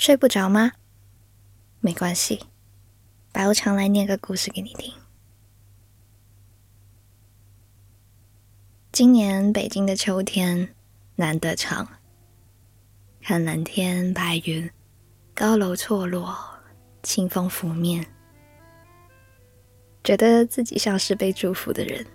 [0.00, 0.72] 睡不着吗？
[1.80, 2.46] 没关系，
[3.32, 4.94] 白无常来念个故事给你听。
[8.90, 10.74] 今年北京的秋天
[11.16, 11.86] 难得长，
[13.20, 14.70] 看蓝天白云，
[15.34, 16.34] 高楼错落，
[17.02, 18.06] 清风拂面，
[20.02, 22.06] 觉得自己像是被祝福的人。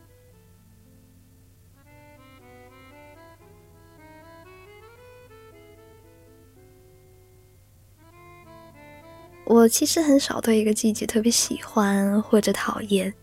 [9.45, 13.13] 我其实很少对一个季节特别喜欢或者讨厌，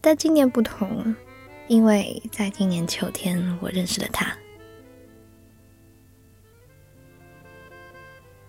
[0.00, 1.14] 但今年不同，
[1.68, 4.34] 因为在今年秋天，我认识了他。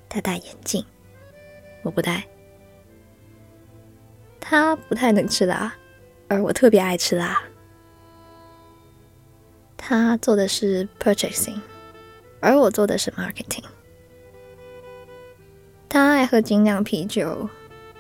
[0.07, 0.83] 他戴眼镜，
[1.83, 2.25] 我不戴。
[4.39, 5.75] 他不太能吃辣，
[6.29, 7.43] 而我特别爱吃辣。
[9.75, 11.59] 他做的是 purchasing，
[12.39, 13.65] 而我做的是 marketing。
[15.95, 17.49] 他爱喝精酿啤酒，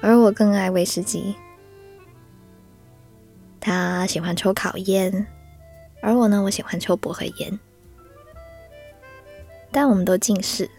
[0.01, 1.33] 而我更爱威士忌。
[3.57, 5.25] 他喜欢抽烤烟，
[6.01, 7.57] 而我呢，我喜欢抽薄荷烟。
[9.71, 10.69] 但我们都近视，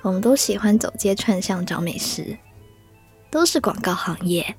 [0.00, 2.38] 我们都喜欢走街串巷找美食，
[3.30, 4.56] 都是广告行业，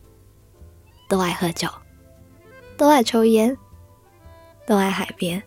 [1.09, 1.68] 都爱喝酒，
[2.78, 3.58] 都爱抽烟，
[4.68, 5.42] 都爱海边，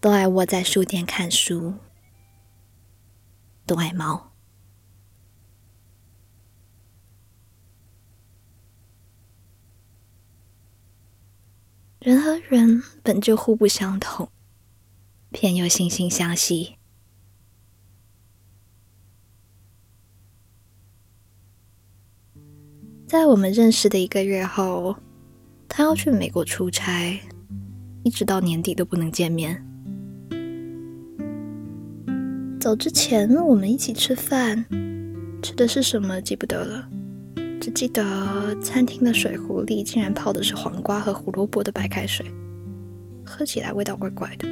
[0.00, 1.74] 都爱窝在书店看书，
[3.66, 4.30] 都爱猫。
[12.04, 14.28] 人和人本就互不相同，
[15.30, 16.76] 偏又惺惺相惜。
[23.06, 24.96] 在我们认识的一个月后，
[25.66, 27.18] 他要去美国出差，
[28.02, 29.64] 一直到年底都不能见面。
[32.60, 34.66] 走之前，我们一起吃饭，
[35.40, 36.86] 吃的是什么记不得了。
[37.64, 38.04] 只记得
[38.60, 42.26] 餐厅的水壶里竟然泡的是黄瓜和胡萝卜的白开水，
[43.24, 44.46] 喝起来味道怪怪的。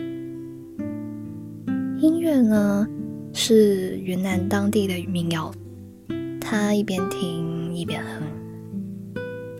[1.99, 2.89] 音乐呢
[3.35, 5.53] 是云南当地的民谣，
[6.41, 8.23] 他一边听一边哼。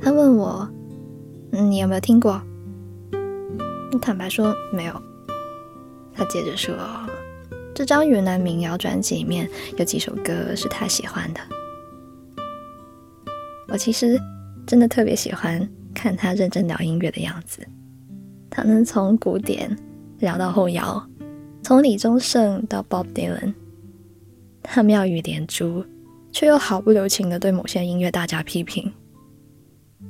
[0.01, 0.67] 他问我
[1.53, 2.41] ：“嗯你有没有听过？”
[3.93, 4.95] 我坦白说没有。
[6.15, 6.75] 他接着说
[7.77, 9.47] ：“这张云南民谣专辑里面
[9.77, 11.41] 有几首歌是他喜欢的。”
[13.73, 14.21] 我其实
[14.67, 17.67] 真的特别喜欢看他认真聊音乐的样子，
[18.51, 19.75] 他能从古典
[20.19, 21.03] 聊到后摇，
[21.63, 23.55] 从李宗盛到 Bob Dylan，
[24.63, 25.83] 他妙语连珠，
[26.31, 28.93] 却又毫不留情的对某些音乐大家批评。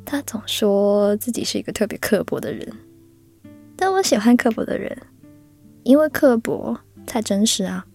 [0.05, 2.67] 他总说自己是一个特别刻薄的人，
[3.77, 4.97] 但我喜欢刻薄的人，
[5.85, 7.87] 因为刻薄才真实啊。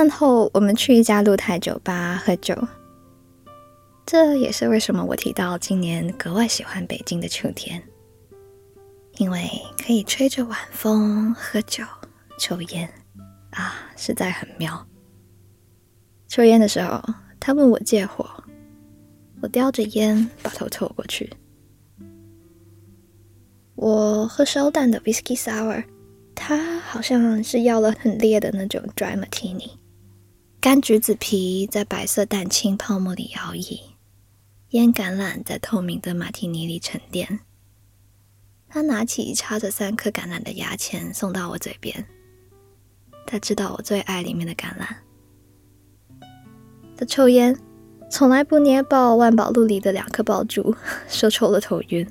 [0.00, 2.56] 饭后，我们去一家露台酒吧喝酒。
[4.06, 7.82] 这也是为什么我提到今年格外喜欢北京的秋天，
[9.18, 9.46] 因为
[9.76, 11.84] 可以吹着晚风喝酒、
[12.38, 12.88] 抽烟，
[13.50, 14.86] 啊，实在很妙。
[16.28, 16.98] 抽烟的时候，
[17.38, 18.24] 他问我借火，
[19.42, 21.30] 我叼着烟把头凑过去。
[23.74, 25.84] 我喝烧淡的 whisky sour，
[26.34, 29.72] 他好像是要了很烈的那种 dry martini。
[30.60, 33.80] 干橘子皮在白色蛋清泡沫里摇曳，
[34.70, 37.40] 腌橄榄在透明的马提尼里沉淀。
[38.68, 42.06] 他拿起插着三颗橄榄的牙签送到我嘴边。
[43.26, 44.96] 他知道我最爱里面的橄榄。
[46.94, 47.58] 他抽烟，
[48.10, 50.76] 从来不捏爆万宝路里的两颗爆珠，
[51.08, 52.06] 说抽了头晕。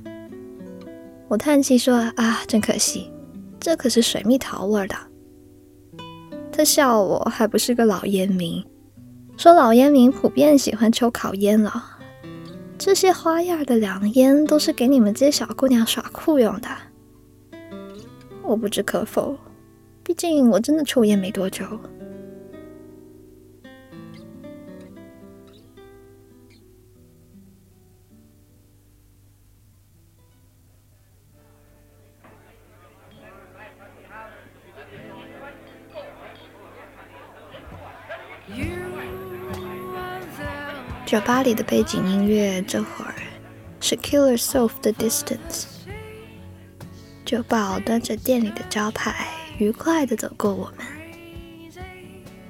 [1.27, 3.11] 我叹气说：“啊，真可惜，
[3.59, 4.95] 这可是水蜜桃味的。”
[6.59, 8.61] 他笑我还不是个老烟民，
[9.37, 11.81] 说老烟民普遍喜欢抽烤烟了。
[12.77, 16.67] 这些花样的凉烟都是给你们这些小姑娘耍酷用的。
[18.43, 19.37] 我不知可否，
[20.03, 21.63] 毕竟我真的抽烟没多久。
[41.05, 43.15] 酒吧里的背景音乐这会儿
[43.79, 45.65] 是 Killer Soul 的 Distance。
[47.25, 50.85] 酒保端着店里的招牌，愉快的走过我们，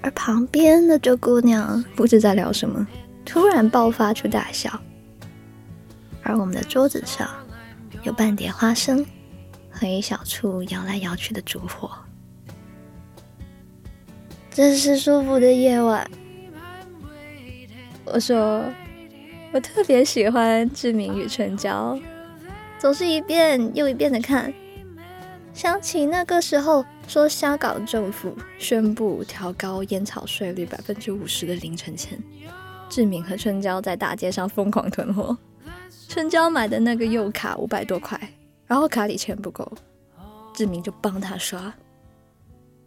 [0.01, 2.85] 而旁边的这姑娘不知在聊什么，
[3.25, 4.77] 突然爆发出大笑。
[6.23, 7.29] 而我们的桌子上
[8.03, 9.05] 有半碟花生，
[9.71, 11.91] 和一小簇摇来摇去的烛火。
[14.51, 16.09] 真是舒服的夜晚。
[18.05, 18.63] 我说，
[19.51, 21.95] 我特别喜欢《志明与春娇》，
[22.79, 24.53] 总是一遍又一遍的看。
[25.53, 32.17] 想起那个时候说香港政府宣布调高烟草税率百分之五十的凌晨前，
[32.89, 35.37] 志明和春娇在大街上疯狂囤货。
[36.07, 38.19] 春娇买的那个柚卡五百多块，
[38.65, 39.71] 然后卡里钱不够，
[40.53, 41.71] 志明就帮他刷。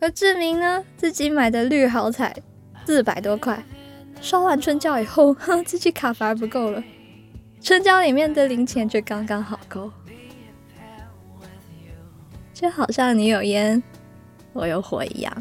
[0.02, 2.34] 而志明呢，自己买的绿好彩
[2.84, 3.64] 四百多块，
[4.20, 6.82] 刷完春娇以后，哼自己卡反而不够了，
[7.60, 9.92] 春娇里面的零钱却刚刚好够。
[12.52, 13.80] 就好像你有烟，
[14.52, 15.32] 我有火一样。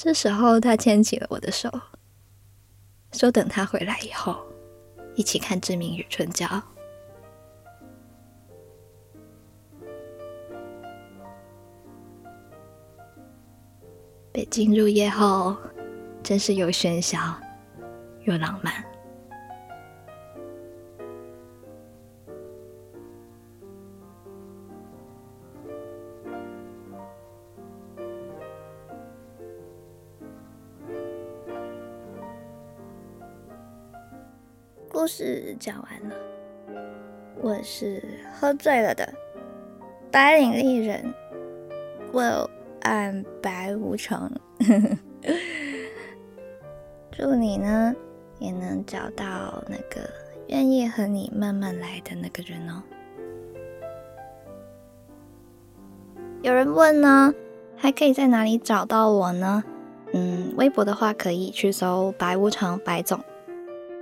[0.00, 1.68] 这时候，他牵起了我的手，
[3.10, 4.36] 说：“等他回来以后，
[5.16, 6.46] 一起看《志明与春娇》。”
[14.30, 15.56] 北京入夜后，
[16.22, 17.18] 真是又喧嚣
[18.22, 18.87] 又浪漫。
[35.08, 36.16] 故事讲完了，
[37.40, 39.10] 我是喝醉了的
[40.12, 41.14] 白领丽人
[42.12, 42.50] ，Well
[42.82, 44.30] I'm 白无常。
[47.10, 47.94] 祝你呢
[48.38, 50.10] 也能找到那个
[50.48, 52.82] 愿意和你慢慢来的那个人哦。
[56.42, 57.32] 有人问呢，
[57.78, 59.64] 还可以在哪里找到我呢？
[60.12, 63.18] 嗯，微博的话可以去搜白无常白总。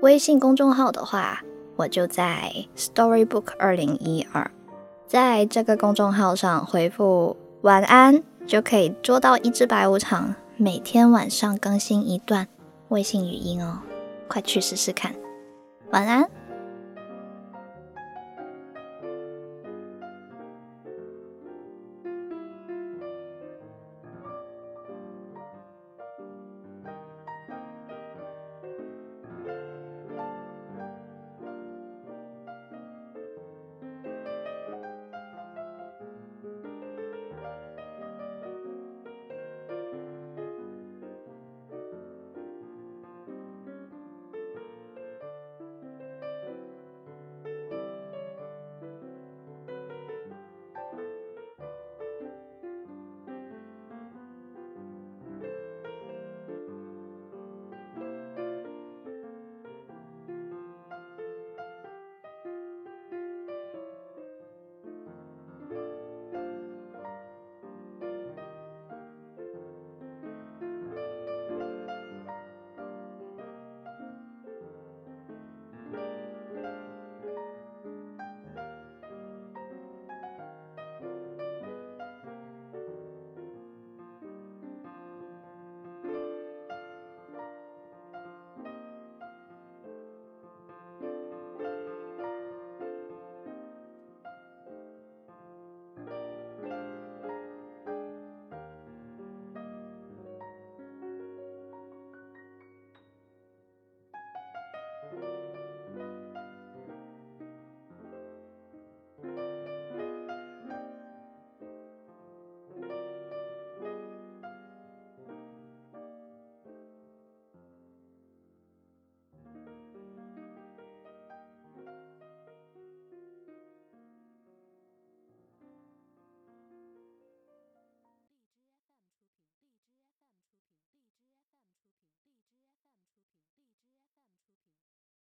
[0.03, 1.43] 微信公众号的话，
[1.77, 4.51] 我就在 Storybook 二零一二，
[5.07, 12.47] 在这个公众号上回复晚安，就可以捉到一只白无常，每天晚上更新一段
[12.89, 13.79] 微信语音哦，
[14.29, 15.15] 快去试试看，
[15.91, 16.29] 晚安。